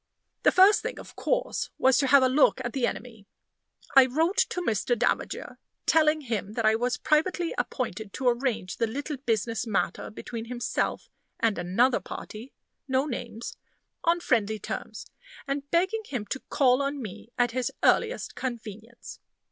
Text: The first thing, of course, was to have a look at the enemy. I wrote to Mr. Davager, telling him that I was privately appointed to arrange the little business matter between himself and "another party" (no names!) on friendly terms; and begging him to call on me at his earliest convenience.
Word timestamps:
The 0.41 0.51
first 0.51 0.81
thing, 0.81 0.97
of 0.99 1.15
course, 1.15 1.69
was 1.77 1.99
to 1.99 2.07
have 2.07 2.23
a 2.23 2.27
look 2.27 2.59
at 2.65 2.73
the 2.73 2.87
enemy. 2.87 3.27
I 3.95 4.07
wrote 4.07 4.37
to 4.49 4.61
Mr. 4.63 4.97
Davager, 4.97 5.59
telling 5.85 6.21
him 6.21 6.53
that 6.53 6.65
I 6.65 6.73
was 6.73 6.97
privately 6.97 7.53
appointed 7.55 8.11
to 8.13 8.27
arrange 8.27 8.77
the 8.77 8.87
little 8.87 9.17
business 9.17 9.67
matter 9.67 10.09
between 10.09 10.45
himself 10.45 11.07
and 11.39 11.59
"another 11.59 11.99
party" 11.99 12.51
(no 12.87 13.05
names!) 13.05 13.57
on 14.03 14.19
friendly 14.21 14.57
terms; 14.57 15.05
and 15.45 15.69
begging 15.69 16.01
him 16.07 16.25
to 16.31 16.39
call 16.49 16.81
on 16.81 16.99
me 16.99 17.29
at 17.37 17.51
his 17.51 17.71
earliest 17.83 18.33
convenience. 18.33 19.19